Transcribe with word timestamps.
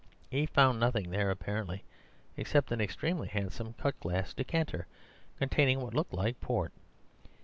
He 0.31 0.47
found 0.47 0.79
nothing 0.79 1.11
there, 1.11 1.29
apparently, 1.29 1.83
except 2.35 2.71
an 2.71 2.81
extremely 2.81 3.27
handsome 3.27 3.73
cut 3.73 3.99
glass 3.99 4.33
decanter, 4.33 4.87
containing 5.37 5.79
what 5.79 5.93
looked 5.93 6.11
like 6.11 6.41
port. 6.41 6.73